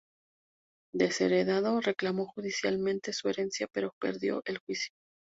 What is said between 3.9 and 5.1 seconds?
perdió el juicio.